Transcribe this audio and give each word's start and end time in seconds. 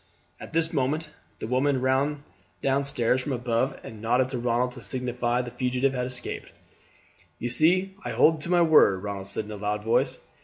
At 0.39 0.51
this 0.51 0.73
moment 0.73 1.11
the 1.37 1.45
woman 1.45 1.79
ran 1.79 2.23
down 2.63 2.85
stairs 2.85 3.21
from 3.21 3.33
above 3.33 3.79
and 3.83 4.01
nodded 4.01 4.29
to 4.29 4.39
Ronald 4.39 4.71
to 4.71 4.81
signify 4.81 5.43
that 5.43 5.51
the 5.51 5.55
fugitive 5.59 5.93
had 5.93 6.07
escaped. 6.07 6.51
"You 7.37 7.49
see 7.49 7.93
I 8.03 8.09
hold 8.09 8.41
to 8.41 8.49
my 8.49 8.63
word," 8.63 9.03
Ronald 9.03 9.27
said 9.27 9.45
in 9.45 9.51
a 9.51 9.57
loud 9.57 9.83
voice. 9.83 10.19